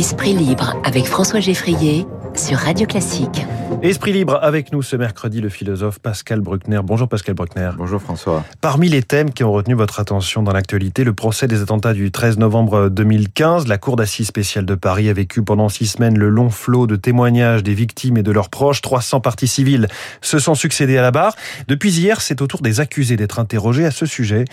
[0.00, 3.46] Esprit libre avec François Geffrier sur Radio Classique.
[3.82, 6.80] Esprit libre avec nous ce mercredi, le philosophe Pascal Bruckner.
[6.84, 7.70] Bonjour Pascal Bruckner.
[7.78, 8.44] Bonjour François.
[8.60, 12.10] Parmi les thèmes qui ont retenu votre attention dans l'actualité, le procès des attentats du
[12.10, 13.68] 13 novembre 2015.
[13.68, 16.96] La Cour d'assises spéciale de Paris a vécu pendant six semaines le long flot de
[16.96, 18.82] témoignages des victimes et de leurs proches.
[18.82, 19.88] 300 parties civiles
[20.20, 21.34] se sont succédées à la barre.
[21.66, 24.44] Depuis hier, c'est au tour des accusés d'être interrogés à ce sujet.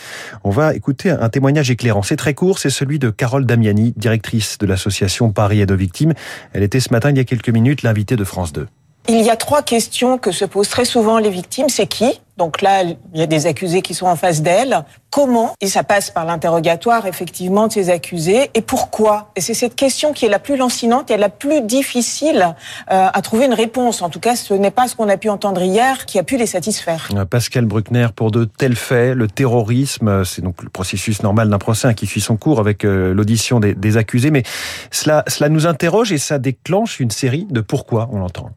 [0.46, 2.02] On va écouter un témoignage éclairant.
[2.02, 6.14] C'est très court, c'est celui de Carole Damiani, directrice de l'association Paris Aide aux victimes.
[6.53, 8.67] Elle était ce matin, il y a quelques minutes, l'invitée de France 2.
[9.09, 11.70] Il y a trois questions que se posent très souvent les victimes.
[11.70, 12.20] C'est qui?
[12.38, 14.84] Donc là, il y a des accusés qui sont en face d'elles.
[15.09, 18.52] Comment Et ça passe par l'interrogatoire, effectivement, de ces accusés.
[18.54, 22.55] Et pourquoi Et c'est cette question qui est la plus lancinante et la plus difficile
[22.92, 24.02] euh, à trouver une réponse.
[24.02, 26.38] En tout cas, ce n'est pas ce qu'on a pu entendre hier qui a pu
[26.38, 27.09] les satisfaire.
[27.16, 31.58] Euh, Pascal Bruckner, pour de tels faits, le terrorisme, c'est donc le processus normal d'un
[31.58, 34.30] procès hein, qui suit son cours avec euh, l'audition des, des accusés.
[34.30, 34.44] Mais
[34.92, 38.52] cela, cela nous interroge et ça déclenche une série de pourquoi, on l'entend.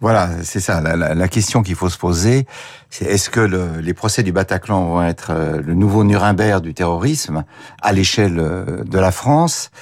[0.00, 0.80] Voilà, c'est ça.
[0.80, 2.46] La, la, la question qu'il faut se poser,
[2.88, 6.72] c'est est-ce que le, les procès du Bataclan vont être euh, le nouveau Nuremberg du
[6.72, 7.44] terrorisme
[7.82, 9.72] à l'échelle euh, de la France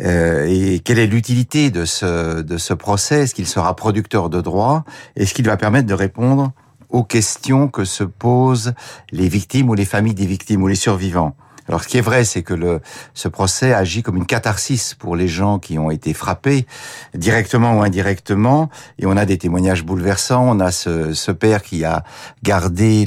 [0.00, 3.24] euh, Et quelle est l'utilité de ce, de ce procès?
[3.24, 4.84] Est-ce qu'il sera producteur de droit
[5.16, 6.52] Est-ce qu'il va permettre de répondre
[6.88, 8.72] aux questions que se posent
[9.12, 11.36] les victimes ou les familles des victimes ou les survivants?
[11.68, 12.80] Alors, ce qui est vrai, c'est que le,
[13.14, 16.66] ce procès agit comme une catharsis pour les gens qui ont été frappés,
[17.14, 18.70] directement ou indirectement.
[18.98, 20.48] Et on a des témoignages bouleversants.
[20.48, 22.04] On a ce, ce père qui a
[22.42, 23.06] gardé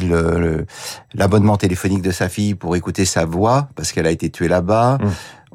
[1.13, 4.99] l'abonnement téléphonique de sa fille pour écouter sa voix parce qu'elle a été tuée là-bas.
[5.01, 5.07] Mmh.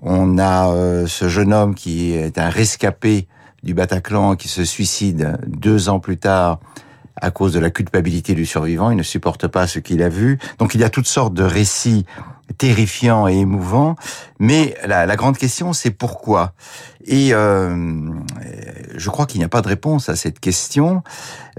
[0.02, 3.28] On a euh, ce jeune homme qui est un rescapé
[3.62, 6.60] du Bataclan qui se suicide deux ans plus tard
[7.20, 8.90] à cause de la culpabilité du survivant.
[8.90, 10.38] Il ne supporte pas ce qu'il a vu.
[10.58, 12.04] Donc il y a toutes sortes de récits
[12.58, 13.96] terrifiant et émouvant.
[14.38, 16.52] Mais la, la grande question, c'est pourquoi?
[17.04, 18.10] Et euh,
[18.96, 21.02] je crois qu'il n'y a pas de réponse à cette question,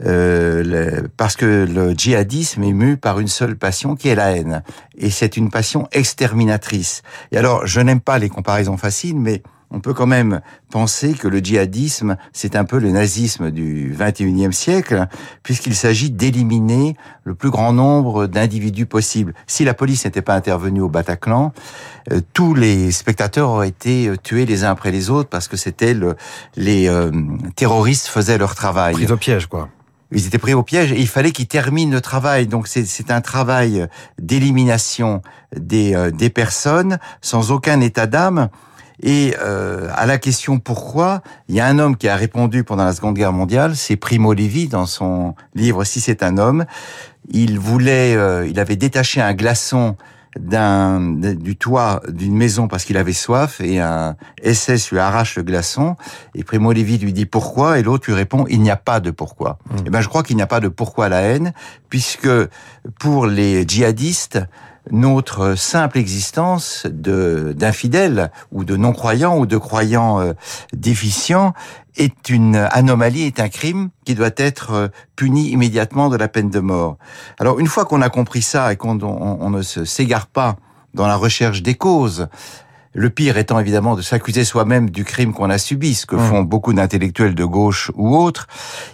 [0.06, 4.63] euh, parce que le djihadisme est mu par une seule passion, qui est la haine.
[4.97, 7.01] Et c'est une passion exterminatrice.
[7.31, 9.41] Et alors, je n'aime pas les comparaisons faciles, mais
[9.72, 10.41] on peut quand même
[10.72, 15.07] penser que le djihadisme, c'est un peu le nazisme du 21e siècle,
[15.44, 19.33] puisqu'il s'agit d'éliminer le plus grand nombre d'individus possible.
[19.45, 21.53] Si la police n'était pas intervenue au Bataclan,
[22.11, 25.57] euh, tous les spectateurs auraient été euh, tués les uns après les autres parce que
[25.57, 26.16] c'était le,
[26.55, 27.11] les euh,
[27.55, 28.94] terroristes faisaient leur travail.
[28.94, 29.69] Pris au piège, quoi.
[30.11, 32.47] Ils étaient pris au piège et il fallait qu'ils terminent le travail.
[32.47, 33.88] Donc c'est un travail
[34.19, 35.22] d'élimination
[35.55, 38.49] des, euh, des personnes sans aucun état d'âme.
[39.03, 42.85] Et euh, à la question pourquoi, il y a un homme qui a répondu pendant
[42.85, 46.66] la Seconde Guerre mondiale, c'est Primo Levi dans son livre Si c'est un homme.
[47.30, 49.97] Il voulait, euh, il avait détaché un glaçon
[50.40, 55.44] d'un du toit d'une maison parce qu'il avait soif et un SS lui arrache le
[55.44, 55.96] glaçon
[56.35, 59.09] et Primo Levi lui dit pourquoi et l'autre lui répond il n'y a pas de
[59.09, 59.58] pourquoi.
[59.66, 59.78] Mmh.
[59.78, 61.53] Et eh ben je crois qu'il n'y a pas de pourquoi à la haine
[61.90, 62.29] puisque
[63.00, 64.40] pour les djihadistes
[64.91, 70.33] notre simple existence de d'infidèles ou de non-croyants ou de croyants euh,
[70.73, 71.53] déficients
[71.95, 76.49] est une anomalie, est un crime qui doit être euh, puni immédiatement de la peine
[76.49, 76.97] de mort.
[77.39, 80.57] Alors une fois qu'on a compris ça et qu'on on, on ne s'égare pas
[80.93, 82.27] dans la recherche des causes,
[82.93, 86.19] le pire étant évidemment de s'accuser soi-même du crime qu'on a subi, ce que mmh.
[86.19, 88.47] font beaucoup d'intellectuels de gauche ou autres.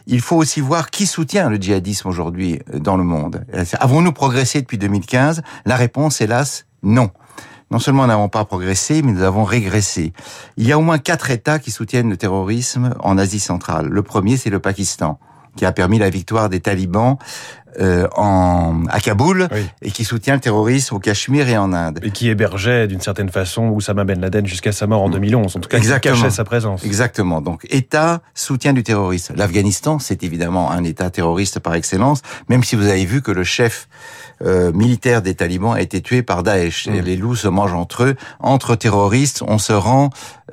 [0.08, 3.46] Il faut aussi voir qui soutient le djihadisme aujourd'hui euh, dans le monde.
[3.80, 7.12] Avons-nous progressé depuis 2015 La réponse, hélas, non.
[7.72, 10.14] Non seulement nous n'avons pas progressé, mais nous avons régressé.
[10.58, 13.88] Il y a au moins quatre États qui soutiennent le terrorisme en Asie centrale.
[13.88, 15.18] Le premier, c'est le Pakistan
[15.56, 17.18] qui a permis la victoire des talibans
[17.80, 19.68] euh, en, à Kaboul oui.
[19.82, 22.00] et qui soutient le terrorisme au Cachemire et en Inde.
[22.04, 25.60] Et qui hébergeait d'une certaine façon Oussama Ben Laden jusqu'à sa mort en 2011, en
[25.60, 26.16] tout cas Exactement.
[26.16, 26.86] qui cachait sa présence.
[26.86, 27.42] Exactement.
[27.42, 29.34] Donc État soutien du terrorisme.
[29.36, 33.44] L'Afghanistan, c'est évidemment un État terroriste par excellence, même si vous avez vu que le
[33.44, 33.88] chef
[34.42, 36.88] euh, militaire des talibans a été tué par Daesh.
[36.88, 37.00] Mmh.
[37.00, 38.16] Les loups se mangent entre eux.
[38.40, 40.10] Entre terroristes, on se rend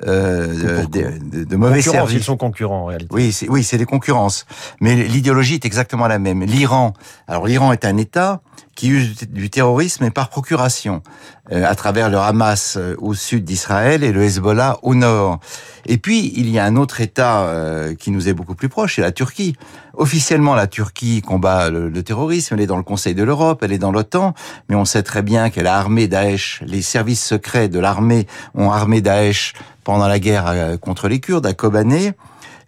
[0.07, 2.17] euh, de, de, de, mauvais services.
[2.17, 3.13] Ils sont concurrents en réalité.
[3.13, 4.45] Oui, c'est oui, c'est des concurrences.
[4.79, 6.43] Mais l'idéologie est exactement la même.
[6.43, 6.93] L'Iran,
[7.27, 8.41] alors l'Iran est un État
[8.75, 11.03] qui use du terrorisme et par procuration,
[11.51, 15.39] euh, à travers le Hamas euh, au sud d'Israël et le Hezbollah au nord.
[15.85, 18.95] Et puis, il y a un autre État euh, qui nous est beaucoup plus proche,
[18.95, 19.55] c'est la Turquie.
[19.93, 23.73] Officiellement, la Turquie combat le, le, terrorisme, elle est dans le Conseil de l'Europe, elle
[23.73, 24.33] est dans l'OTAN,
[24.69, 28.25] mais on sait très bien qu'elle a armé Daesh, les services secrets de l'armée
[28.55, 29.53] ont armé Daesh
[29.83, 32.13] pendant la guerre euh, contre les Kurdes à Kobané.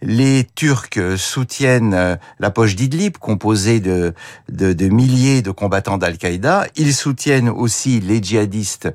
[0.02, 4.14] Les Turcs soutiennent la poche d'Idlib, composée de,
[4.50, 6.66] de, milliers de combattants d'Al-Qaïda.
[6.76, 8.92] Ils soutiennent aussi les djihadistes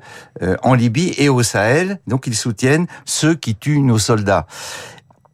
[0.62, 1.98] en Libye et au Sahel.
[2.06, 4.46] Donc ils soutiennent ceux qui tuent nos soldats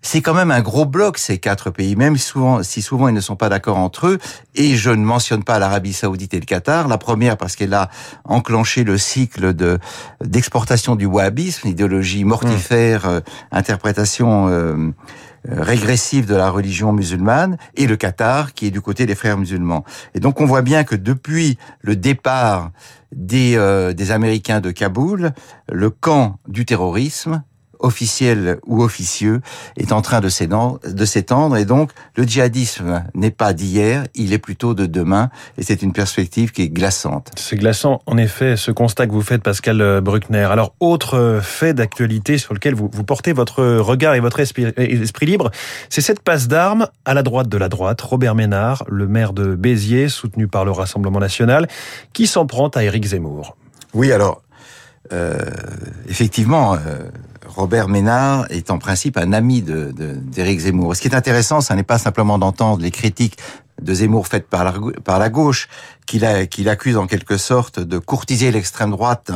[0.03, 3.21] c'est quand même un gros bloc ces quatre pays, même souvent, si souvent ils ne
[3.21, 4.19] sont pas d'accord entre eux.
[4.55, 6.87] Et je ne mentionne pas l'Arabie Saoudite et le Qatar.
[6.87, 7.91] La première parce qu'elle a
[8.25, 9.79] enclenché le cycle de
[10.23, 13.11] d'exportation du wahhabisme, idéologie mortifère, mmh.
[13.11, 13.21] euh,
[13.51, 14.93] interprétation euh,
[15.49, 19.85] régressive de la religion musulmane, et le Qatar qui est du côté des frères musulmans.
[20.15, 22.71] Et donc on voit bien que depuis le départ
[23.13, 25.33] des, euh, des Américains de Kaboul,
[25.71, 27.43] le camp du terrorisme
[27.81, 29.41] officiel ou officieux
[29.77, 34.75] est en train de s'étendre et donc le djihadisme n'est pas d'hier, il est plutôt
[34.75, 37.31] de demain et c'est une perspective qui est glaçante.
[37.37, 40.49] C'est glaçant en effet ce constat que vous faites Pascal Bruckner.
[40.51, 45.27] Alors autre fait d'actualité sur lequel vous, vous, portez votre regard et votre esprit, esprit
[45.27, 45.51] libre,
[45.89, 49.55] c'est cette passe d'armes à la droite de la droite, Robert Ménard, le maire de
[49.55, 51.69] Béziers soutenu par le Rassemblement national,
[52.13, 53.57] qui s'en prend à Éric Zemmour.
[53.95, 54.43] Oui alors
[55.13, 55.39] euh,
[56.09, 57.09] effectivement, euh,
[57.49, 60.97] Robert Ménard est en principe un ami d'Éric de, Zemmour.
[60.97, 63.39] Ce qui est intéressant, ce n'est pas simplement d'entendre les critiques
[63.81, 64.73] de Zemmour faites par la,
[65.05, 65.69] par la gauche,
[66.07, 69.33] qu'il qu'il accuse en quelque sorte de courtiser l'extrême droite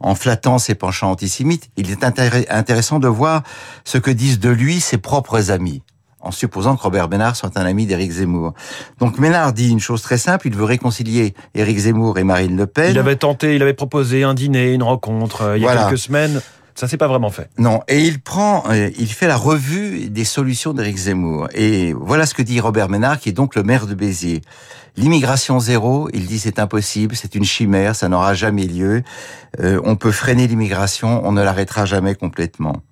[0.00, 1.70] en flattant ses penchants antisémites.
[1.76, 3.42] Il est intéressant de voir
[3.84, 5.82] ce que disent de lui ses propres amis
[6.24, 8.54] en supposant que Robert Ménard soit un ami d'Éric Zemmour.
[8.98, 12.66] Donc Ménard dit une chose très simple, il veut réconcilier Éric Zemmour et Marine Le
[12.66, 12.90] Pen.
[12.90, 15.98] Il avait tenté, il avait proposé un dîner, une rencontre euh, il y a quelques
[15.98, 16.40] semaines.
[16.74, 17.48] Ça s'est pas vraiment fait.
[17.56, 21.48] Non, et il prend, euh, il fait la revue des solutions d'Éric Zemmour.
[21.54, 24.42] Et voilà ce que dit Robert Ménard, qui est donc le maire de Béziers.
[24.96, 29.02] L'immigration zéro, il dit c'est impossible, c'est une chimère, ça n'aura jamais lieu.
[29.60, 32.82] Euh, on peut freiner l'immigration, on ne l'arrêtera jamais complètement.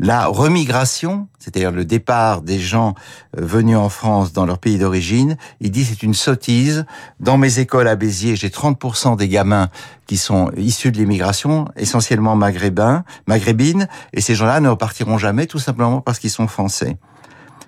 [0.00, 2.94] La remigration, c'est-à-dire le départ des gens
[3.36, 6.86] euh, venus en France dans leur pays d'origine, il dit c'est une sottise.
[7.18, 9.70] Dans mes écoles à Béziers, j'ai 30% des gamins
[10.06, 15.58] qui sont issus de l'immigration, essentiellement maghrébins, maghrébines, et ces gens-là ne repartiront jamais tout
[15.58, 16.96] simplement parce qu'ils sont français.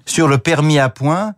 [0.07, 1.35] Sur le permis à points,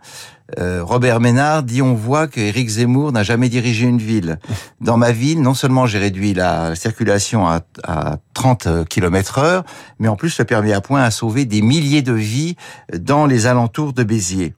[0.58, 4.38] euh, Robert Ménard dit on voit que Éric Zemmour n'a jamais dirigé une ville.
[4.80, 9.64] Dans ma ville, non seulement j'ai réduit la circulation à, à 30 km heure,
[9.98, 12.56] mais en plus le permis à point a sauvé des milliers de vies
[12.92, 14.54] dans les alentours de Béziers.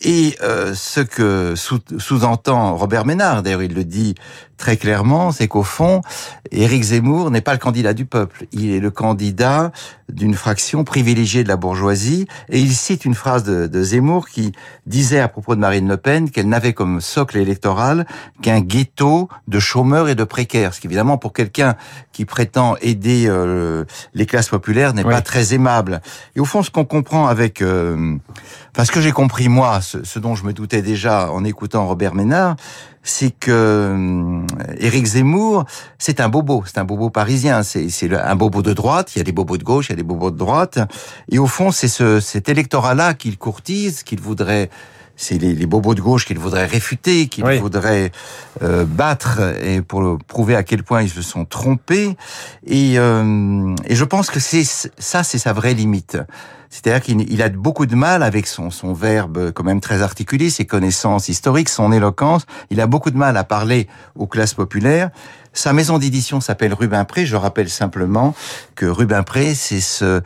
[0.00, 4.14] Et euh, ce que sous-entend Robert Ménard, d'ailleurs il le dit
[4.58, 6.02] très clairement, c'est qu'au fond,
[6.50, 9.72] Éric Zemmour n'est pas le candidat du peuple, il est le candidat
[10.10, 14.52] d'une fraction privilégiée de la bourgeoisie, et il cite une phrase de, de Zemmour qui
[14.86, 18.06] disait à propos de Marine Le Pen qu'elle n'avait comme socle électoral
[18.42, 21.76] qu'un ghetto de chômeurs et de précaires, ce qui évidemment pour quelqu'un
[22.12, 23.84] qui prétend aider euh,
[24.14, 26.00] les classes populaires n'est pas très aimable.
[26.34, 27.62] Et au fond, ce qu'on comprend avec...
[27.62, 28.16] Euh,
[28.74, 31.86] enfin, ce que j'ai compris moi, ce, ce dont je me doutais déjà en écoutant
[31.86, 32.56] Robert Ménard,
[33.02, 34.40] c'est que euh,
[34.78, 35.64] Éric Zemmour,
[35.98, 39.24] c'est un bobo, c'est un bobo parisien, c'est un bobo de droite, il y a
[39.24, 40.78] des bobos de gauche, il y a des bobos de droite,
[41.30, 44.70] et au fond, c'est ce, cet électorat-là qu'il courtise, qu'il voudrait
[45.18, 48.12] c'est les, les, bobos de gauche qu'il voudrait réfuter, qu'il voudrait
[48.62, 52.16] euh, battre et pour prouver à quel point ils se sont trompés.
[52.66, 56.16] Et, euh, et je pense que c'est ça, c'est sa vraie limite.
[56.70, 60.66] C'est-à-dire qu'il a beaucoup de mal avec son, son verbe quand même très articulé, ses
[60.66, 62.44] connaissances historiques, son éloquence.
[62.70, 65.10] Il a beaucoup de mal à parler aux classes populaires.
[65.54, 67.26] Sa maison d'édition s'appelle Rubempré.
[67.26, 68.34] Je rappelle simplement
[68.74, 70.20] que Rubempré, c'est ce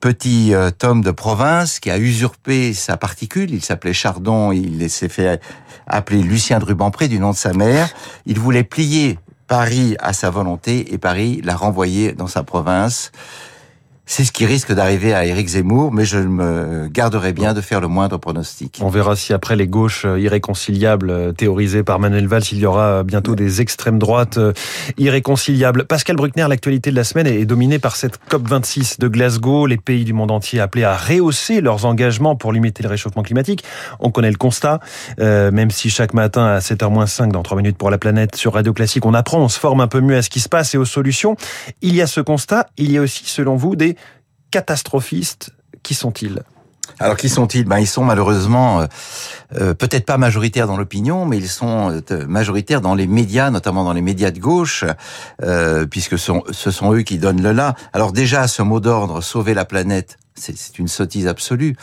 [0.00, 3.50] petit euh, tome de province qui a usurpé sa particule.
[3.50, 5.40] Il s'appelait Chardon, il s'est fait
[5.86, 7.88] appeler Lucien de Rubempré du nom de sa mère.
[8.26, 13.12] Il voulait plier Paris à sa volonté et Paris l'a renvoyé dans sa province.
[14.04, 17.80] C'est ce qui risque d'arriver à Éric Zemmour, mais je me garderai bien de faire
[17.80, 18.80] le moindre pronostic.
[18.82, 22.66] On verra si après les gauches euh, irréconciliables euh, théorisées par Manuel Valls, il y
[22.66, 24.40] aura euh, bientôt des extrêmes droites
[24.98, 25.84] irréconciliables.
[25.84, 29.66] Pascal Bruckner, l'actualité de la semaine est dominée par cette COP26 de Glasgow.
[29.66, 33.62] Les pays du monde entier appelés à rehausser leurs engagements pour limiter le réchauffement climatique.
[34.00, 34.80] On connaît le constat,
[35.18, 39.06] même si chaque matin à 7h-5 dans 3 minutes pour la planète sur Radio Classique,
[39.06, 40.84] on apprend, on se forme un peu mieux à ce qui se passe et aux
[40.84, 41.36] solutions.
[41.82, 43.96] Il y a ce constat, il y a aussi, selon vous, des
[44.52, 45.50] catastrophistes.
[45.82, 46.44] Qui sont-ils?
[47.00, 47.64] Alors qui sont-ils?
[47.64, 48.86] Ben ils sont malheureusement euh,
[49.60, 53.82] euh, peut-être pas majoritaires dans l'opinion, mais ils sont euh, majoritaires dans les médias, notamment
[53.82, 54.84] dans les médias de gauche,
[55.90, 57.74] puisque ce sont eux qui donnent le là.
[57.92, 61.74] Alors déjà, ce mot d'ordre sauver la planète, c'est une sottise absolue.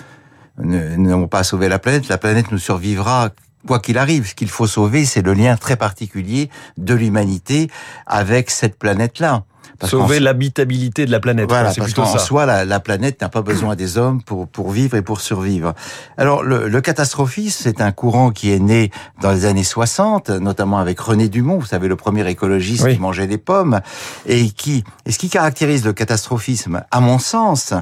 [0.62, 3.30] Nous n'avons pas sauvé la planète, la planète nous survivra
[3.68, 4.28] quoi qu'il arrive.
[4.28, 7.70] Ce qu'il faut sauver, c'est le lien très particulier de l'humanité
[8.06, 9.44] avec cette planète-là.
[9.84, 11.48] Sauver l'habitabilité de la planète.
[11.50, 14.98] Voilà, parce qu'en soi, la, la planète n'a pas besoin des hommes pour, pour vivre
[14.98, 15.74] et pour survivre.
[16.18, 20.80] Alors, le, le catastrophisme, c'est un courant qui est né dans les années 60, notamment
[20.80, 23.82] avec René Dumont, vous savez, le premier écologiste qui mangeait des pommes,
[24.26, 27.74] et qui, et ce qui caractérise le catastrophisme, à mon sens,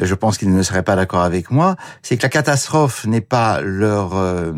[0.00, 3.60] je pense qu'il ne serait pas d'accord avec moi, c'est que la catastrophe n'est pas
[3.60, 4.52] leur, euh,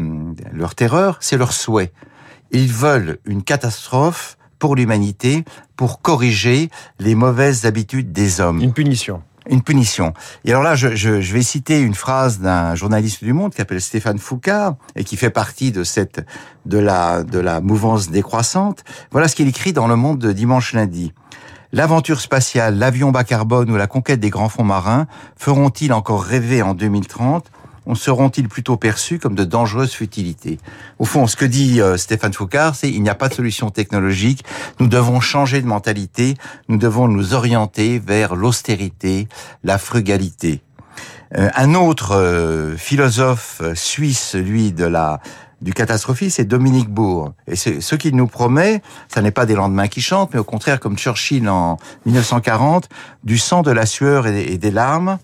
[0.53, 1.93] leur terreur, c'est leur souhait.
[2.51, 8.61] Ils veulent une catastrophe pour l'humanité, pour corriger les mauvaises habitudes des hommes.
[8.61, 9.21] Une punition.
[9.51, 10.15] Une punition.
[10.45, 13.57] Et alors là, je, je, je vais citer une phrase d'un journaliste du Monde qui
[13.57, 16.25] s'appelle Stéphane Foucault et qui fait partie de cette
[16.65, 18.85] de la de la mouvance décroissante.
[19.11, 21.13] Voilà ce qu'il écrit dans Le Monde de dimanche lundi.
[21.73, 26.63] L'aventure spatiale, l'avion bas carbone ou la conquête des grands fonds marins feront-ils encore rêver
[26.63, 27.51] en 2030
[27.87, 30.59] on seront-ils plutôt perçus comme de dangereuses futilités?
[30.99, 33.71] Au fond, ce que dit euh, Stéphane Foucault, c'est il n'y a pas de solution
[33.71, 34.45] technologique,
[34.81, 36.35] nous devons changer de mentalité,
[36.69, 39.29] nous devons nous orienter vers l'austérité,
[39.65, 40.63] la frugalité.
[41.37, 45.21] Euh, un autre euh, philosophe suisse, lui, de la
[45.63, 47.33] du catastrophisme, c'est Dominique Bourg.
[47.47, 50.81] Et ce qu'il nous promet, ça n'est pas des lendemains qui chantent, mais au contraire,
[50.81, 52.89] comme Churchill en 1940,
[53.23, 55.19] du sang, de la sueur et des larmes,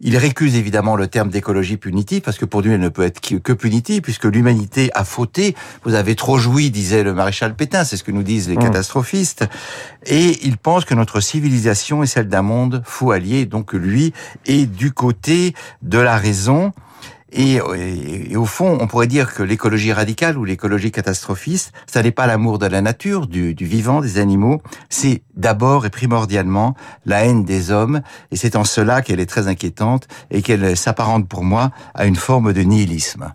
[0.00, 3.20] il récuse évidemment le terme d'écologie punitive parce que pour lui elle ne peut être
[3.20, 5.54] que punitive puisque l'humanité a fauté.
[5.84, 8.60] Vous avez trop joui, disait le maréchal Pétain, c'est ce que nous disent les mmh.
[8.60, 9.48] catastrophistes.
[10.04, 14.12] Et il pense que notre civilisation est celle d'un monde fou allié, donc lui
[14.44, 16.72] est du côté de la raison.
[17.32, 22.26] Et, au fond, on pourrait dire que l'écologie radicale ou l'écologie catastrophiste, ça n'est pas
[22.26, 27.72] l'amour de la nature, du, vivant, des animaux, c'est d'abord et primordialement la haine des
[27.72, 32.06] hommes, et c'est en cela qu'elle est très inquiétante et qu'elle s'apparente pour moi à
[32.06, 33.32] une forme de nihilisme.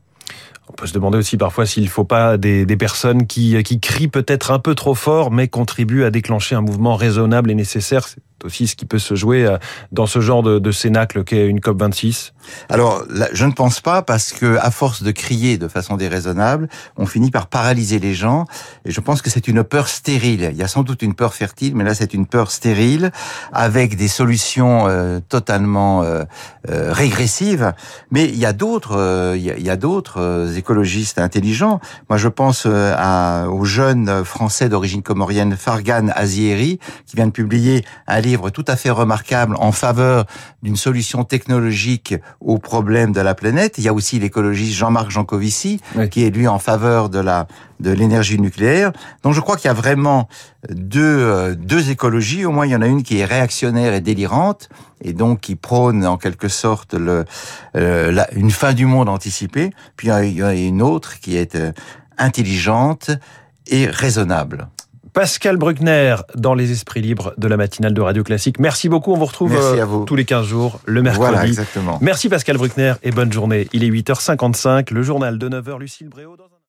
[0.69, 4.51] On peut se demander aussi parfois s'il ne faut pas des, personnes qui, crient peut-être
[4.51, 8.07] un peu trop fort, mais contribuent à déclencher un mouvement raisonnable et nécessaire.
[8.07, 9.57] C'est aussi ce qui peut se jouer euh,
[9.91, 12.31] dans ce genre de, de cénacle qu'est une COP26.
[12.69, 17.05] Alors, je ne pense pas parce que, à force de crier de façon déraisonnable, on
[17.05, 18.45] finit par paralyser les gens.
[18.85, 20.49] Et je pense que c'est une peur stérile.
[20.51, 23.11] Il y a sans doute une peur fertile, mais là, c'est une peur stérile
[23.51, 26.23] avec des solutions euh, totalement euh,
[26.69, 27.73] euh régressives.
[28.11, 31.79] Mais il y a d'autres, euh, il y a, d'autres euh, écologistes intelligents.
[32.09, 37.83] Moi, je pense à, au jeune français d'origine comorienne Fargan Azieri, qui vient de publier
[38.07, 40.25] un livre tout à fait remarquable en faveur
[40.63, 43.77] d'une solution technologique aux problèmes de la planète.
[43.77, 45.79] Il y a aussi l'écologiste Jean-Marc Jancovici,
[46.09, 47.47] qui est lui en faveur de la
[47.81, 48.91] de l'énergie nucléaire.
[49.23, 50.29] Donc je crois qu'il y a vraiment
[50.69, 52.45] deux, euh, deux écologies.
[52.45, 54.69] Au moins, il y en a une qui est réactionnaire et délirante,
[55.01, 57.25] et donc qui prône en quelque sorte le,
[57.75, 59.71] euh, la, une fin du monde anticipée.
[59.97, 61.71] Puis il y en a une autre qui est euh,
[62.17, 63.11] intelligente
[63.67, 64.67] et raisonnable.
[65.13, 68.59] Pascal Bruckner dans les esprits libres de la matinale de Radio Classique.
[68.59, 69.11] Merci beaucoup.
[69.11, 71.31] On vous retrouve euh, tous les 15 jours, le mercredi.
[71.31, 71.97] Voilà, exactement.
[72.01, 73.67] Merci Pascal Bruckner et bonne journée.
[73.73, 76.35] Il est 8h55, le journal de 9h, Lucille Bréau.